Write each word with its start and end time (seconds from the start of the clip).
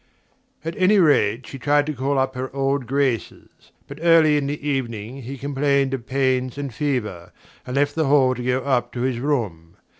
At 0.65 0.75
any 0.77 0.97
rate, 0.97 1.45
she 1.45 1.59
tried 1.59 1.85
to 1.85 1.93
call 1.93 2.17
up 2.17 2.33
her 2.33 2.51
old 2.55 2.87
graces; 2.87 3.71
but 3.87 3.99
early 4.01 4.35
in 4.35 4.47
the 4.47 4.67
evening 4.67 5.21
he 5.21 5.37
complained 5.37 5.93
of 5.93 6.07
pains 6.07 6.57
and 6.57 6.73
fever, 6.73 7.31
and 7.67 7.75
left 7.75 7.93
the 7.93 8.07
hall 8.07 8.33
to 8.33 8.43
go 8.43 8.61
up 8.61 8.91
to 8.93 9.01
his 9.01 9.19
room. 9.19 9.77